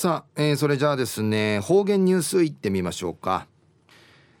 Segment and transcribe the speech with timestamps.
[0.00, 3.46] さあ、えー、それじゃあですね方言ニュースいってみましょうか、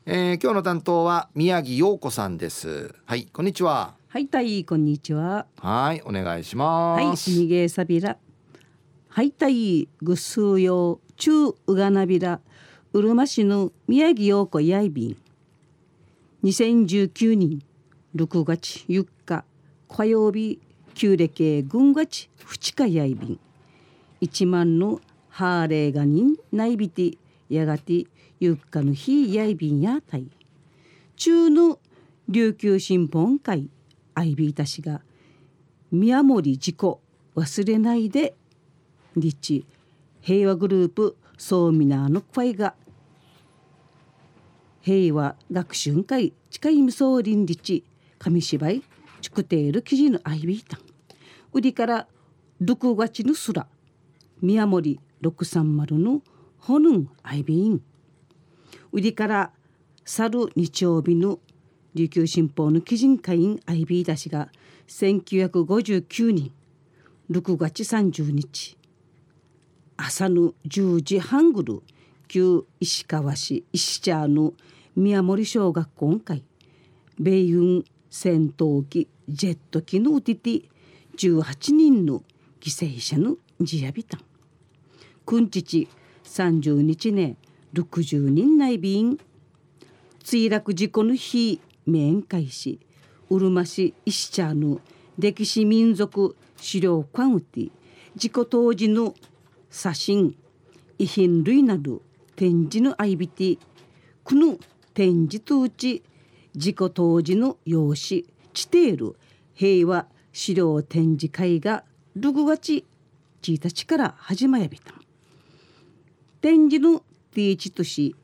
[0.06, 2.94] えー、今日の担当は宮城陽子さんです。
[3.04, 3.92] はいこんにちは。
[4.08, 5.44] はいたいこんにちは。
[5.58, 7.04] はいお願いします。
[7.04, 8.16] はいすみげさびら。
[9.10, 12.40] はいたいぐすうようちゅううがなびら。
[12.94, 15.16] うるま市の宮城陽子やいびん。
[16.42, 17.62] 2019年
[18.16, 19.44] 6月4日
[19.90, 20.58] 火曜日
[20.94, 23.40] 旧暦軍月2日やいびん。
[24.22, 27.18] 1万のハーレーガニンナイビティ
[27.48, 28.04] やがて
[28.38, 30.26] ゆっかの日やいびんやたい。
[31.16, 31.78] 中の
[32.28, 33.68] 琉球新本会
[34.14, 35.02] アイビータ氏が
[35.90, 37.00] 宮森事故
[37.34, 38.34] 忘れないで
[39.16, 39.64] 日
[40.20, 42.74] 平和グループ総ミナーの声が
[44.82, 47.84] 平和学習会近い無双林日
[48.18, 48.82] 紙芝居
[49.20, 50.80] チクテール記事のアイビータン
[51.52, 52.06] 売りから
[52.62, 53.66] 6月の空
[54.40, 56.22] 宮森630の
[56.58, 57.82] ホヌンアイビーン
[58.92, 59.52] 売りから
[60.04, 61.38] 去る日曜日の
[61.94, 64.48] 琉球新報の基人会員アイビーダ氏が
[64.88, 66.50] 1959年
[67.30, 68.76] 6月30日。
[69.96, 71.82] 朝の10時半ぐる
[72.26, 74.54] 旧石川市石茶の
[74.96, 76.42] 宮森小学校会。
[77.18, 80.62] 米軍戦闘機ジェット機のうてて
[81.16, 82.24] 18人の
[82.60, 84.29] 犠牲者の地やびたん。
[85.30, 85.86] くんちち
[86.24, 87.36] 30日ね
[87.74, 89.16] 60人内便。
[90.24, 92.80] 墜落事故の日面会し
[93.28, 94.80] うるま市石茶の
[95.20, 97.68] 歴史民族資料館うて
[98.16, 99.14] 事故当時の
[99.70, 100.36] 写真。
[100.98, 102.02] 遺品類など
[102.34, 103.58] 展示のアイビティ
[104.24, 104.58] この
[104.94, 106.02] 展示とうち
[106.56, 108.24] 事故当時の用紙。
[108.52, 109.14] チテール
[109.54, 111.84] 平和資料展示会が
[112.18, 112.84] 6月
[113.42, 114.99] 1日から始まやびた。
[116.40, 117.00] 展示の
[117.32, 118.16] ティーチとし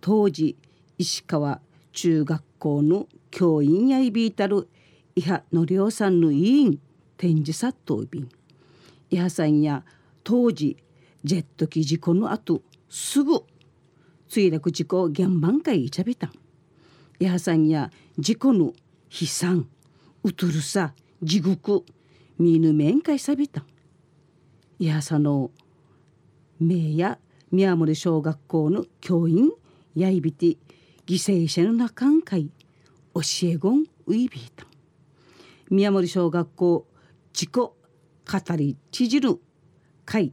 [0.00, 0.56] 当時
[0.98, 1.60] 石川
[1.92, 4.68] 中学校の教員やいびいたる
[5.14, 6.80] 伊波のりおさんの委員
[7.16, 8.28] 展示殺到便。
[9.10, 9.84] 伊波さんや
[10.24, 10.76] 当時
[11.22, 13.44] ジェット機事故の後すぐ
[14.28, 16.26] 墜落事故現場会いちゃびた。
[16.26, 16.32] ん
[17.20, 18.72] 伊波さんや事故の
[19.08, 19.68] 悲惨
[20.24, 21.84] うとるさ地獄
[22.38, 23.60] 見ぬ面会さびた。
[23.60, 23.64] ん
[24.80, 25.52] 伊波さんの
[26.58, 27.18] 名や
[27.52, 29.50] 宮森小学校の教員
[29.94, 30.56] やいびて犠
[31.06, 32.50] 牲者の中んかい
[33.14, 34.68] 教え子んウイビータン
[35.68, 36.86] 宮森小学校
[37.34, 37.76] 自己語
[38.56, 39.38] りちじる
[40.06, 40.32] 会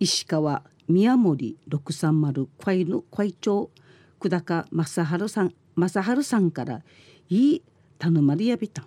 [0.00, 3.70] 石川宮森630会の会長
[4.18, 6.80] 久高正治さん正治さんから
[7.28, 7.62] いい
[7.98, 8.84] 頼まれやびた。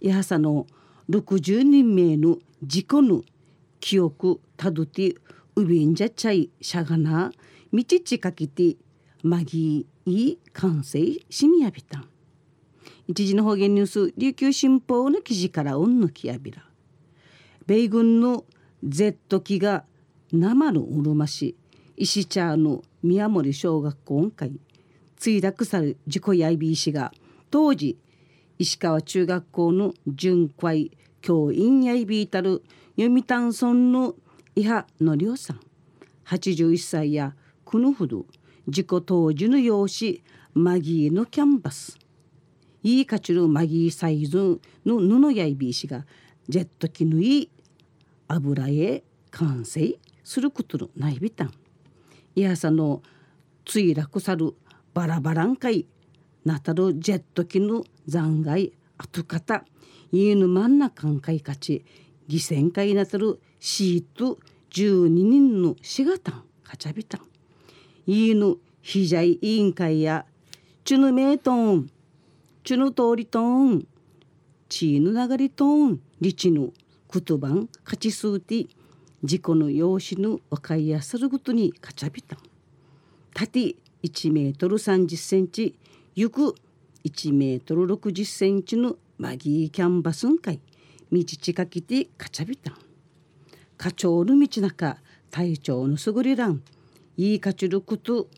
[0.00, 0.66] やはさの
[1.10, 3.22] 60人名の事故の
[3.80, 5.14] 記憶たどって
[5.58, 7.32] ウビンジャチャイシャガナ
[7.72, 8.76] ミチチかけて
[9.22, 10.98] マギーい完成
[11.30, 12.08] しみやびたん
[13.08, 16.62] 一時の方言ニュース琉球新報の記事からうんぬきやびら
[17.66, 18.44] 米軍の
[18.84, 19.84] Z 機が
[20.30, 21.56] 生のうるま市
[21.96, 24.60] 石茶の宮森小学校会
[25.18, 27.14] 墜落され事故やいびいしが
[27.50, 27.96] 当時
[28.58, 30.90] 石川中学校の巡回
[31.22, 32.62] 教員やいびいたる
[32.98, 34.14] 読谷村の
[34.58, 35.60] 伊波のりょうさん
[36.24, 37.34] 81歳や
[37.66, 38.24] くぬふど
[38.66, 40.22] 事故当時の用紙
[40.54, 41.98] マギーのキャンバス。
[42.82, 46.06] いいかちるマギーサイズの布やいびいしが
[46.48, 47.50] ジェット機のい
[48.28, 51.52] 油へ完成することのないびたん。
[52.34, 53.02] いやさの
[53.66, 54.54] 墜落さる
[54.94, 55.86] バラバランかい
[56.46, 59.66] なたるジェット機の残骸後方
[60.12, 61.84] 家の真ん中んかいかち
[62.28, 64.38] 犠牲会なたるシート
[64.70, 67.20] 12人のしがたんかちゃびたん。
[68.06, 70.26] 家の非在委員会や
[70.84, 71.90] チュヌメートン
[72.62, 73.86] チュヌ通りトン
[74.68, 76.72] チーヌ流れトンリチヌ
[77.08, 78.68] クトバン勝ち数ティ
[79.24, 82.38] 事故の用紙の分かりやすることにかちゃびたん。
[83.34, 85.74] 縦1メートル30センチ
[86.14, 86.54] 行く
[87.04, 90.60] 1メートル60センチのマギーキャンバスンかい。
[91.12, 92.74] 道近きてかちゃびたん。
[93.76, 94.96] 課長の道中
[95.30, 96.62] 隊長のすぐりらん。
[97.16, 98.28] いいかちること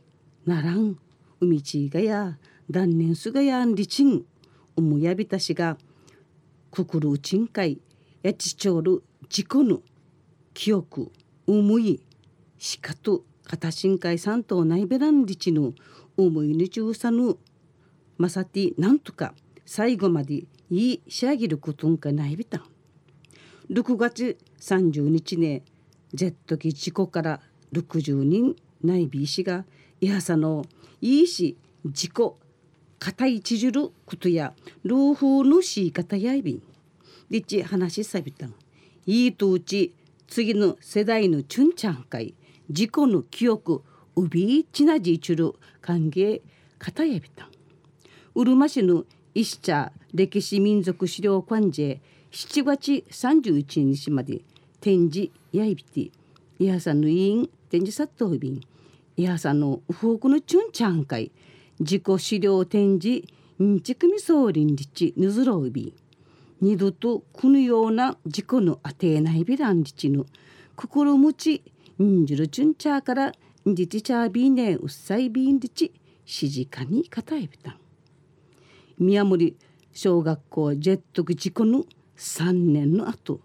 [0.46, 0.98] ならん。
[1.40, 2.36] 海地がや
[2.70, 4.24] 断念すがやんりちん
[4.76, 5.78] おむやびたしが
[6.70, 7.80] くくるうちんかい。
[8.22, 9.80] やちちょる事故の
[10.52, 11.10] 記憶
[11.46, 12.00] 思い。
[12.58, 15.72] しかと片新海さんとないべらんりちの
[16.16, 17.36] 思いにちゅうさぬ
[18.18, 19.32] まさてなんとか
[19.64, 22.62] 最後までいい仕上げることんかないびたん
[23.70, 25.62] 6月30日ね
[26.14, 27.40] ジェット機事故から
[27.72, 29.64] 60人内ビー氏が
[30.00, 30.64] いやさの
[31.00, 32.12] いいし自己
[32.98, 36.62] 固いちじることや老夫のし方やいびん。
[37.30, 38.54] でち話さびたん。
[39.06, 39.94] いいとうち
[40.26, 42.34] 次の世代のチュンチャン会
[42.68, 43.82] 自己の記憶
[44.16, 46.40] うびいちなじちゅる歓迎
[46.78, 47.48] 方やびたん。
[48.34, 49.04] うるま市の
[49.40, 52.00] 石茶歴史民族資料館で
[52.32, 54.40] 7月31日まで
[54.80, 56.12] 展示やいびてい
[56.58, 58.60] やさんの委員展示殺到便
[59.16, 61.30] いやさんのウフォークのチュンチャン会
[61.78, 63.28] 自己資料展示
[63.62, 65.94] んちくみそうりんりちぬずろうび
[66.60, 70.26] 二度とこのような事故のあてないびらんりちぬ
[70.74, 71.62] 心持ち
[72.02, 73.32] んじるチュンチャーから
[73.68, 75.92] んじちちゃびねうっさいびんりち
[76.26, 77.76] しじかにかたえびたん。
[79.00, 79.56] 宮森
[79.92, 81.84] 小学校ジェット機事故の
[82.16, 83.40] 3年の後。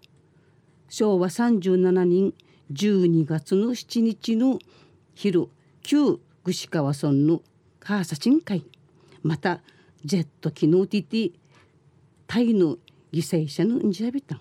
[0.88, 2.34] 昭和37年
[2.72, 4.58] 12月の7日の
[5.14, 5.48] 昼
[5.82, 7.40] 旧串川村の
[7.78, 8.64] カーサチン会。
[9.22, 9.60] また
[10.04, 11.32] ジェット機のティティ
[12.26, 12.78] タイの
[13.12, 14.34] 犠牲者のんじゃびた。
[14.34, 14.40] ん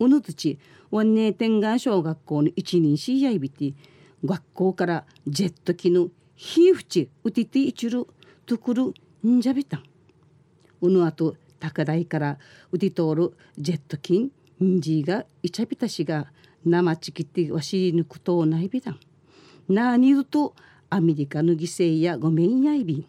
[0.00, 0.58] おのとち
[0.90, 3.74] ワンネー天眼小学校の一人しやいびて
[4.24, 8.08] 学校からジェット機のひふちうてていちる
[8.44, 8.92] とくる
[9.24, 9.84] んじゃびたん
[10.80, 12.38] うのあと高台から
[12.70, 14.30] うて通るジェット機
[14.62, 16.26] んじがいちゃびたしが
[16.64, 19.00] 生ちきってわしぬくとないびだん。
[19.68, 20.54] なにると
[20.90, 23.06] アメリカの犠牲やごめんやいび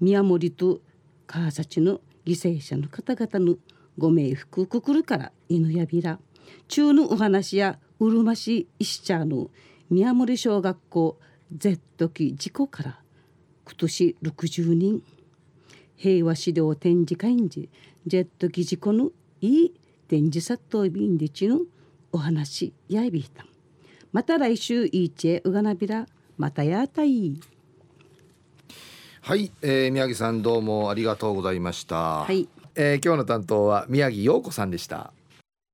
[0.00, 0.80] 宮森と
[1.26, 3.56] 川崎の犠牲者の方々の
[3.98, 6.18] ご冥福くくるから犬やびら。
[6.68, 9.50] 中のお話やうるま市石茶の
[9.90, 11.18] 宮森小学校
[11.56, 13.00] Z 期事故から
[13.64, 15.02] 今年60人。
[15.96, 17.68] 平和資料展示会んじ
[18.06, 19.10] ジェット機事故の
[19.40, 19.74] いい
[20.08, 21.60] 展示殺到便んでちの
[22.12, 23.44] お話やいびいた
[24.12, 26.06] また来週いいちえうがなびら
[26.38, 27.40] またやたい
[29.22, 32.20] はい、えー、宮城さんどうもありがとうございました。
[32.20, 35.12] はい、えー、今日の担当は宮城陽子さんでした。